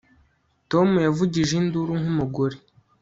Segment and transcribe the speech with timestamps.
[0.71, 2.55] Tom yavugije induru nkumugore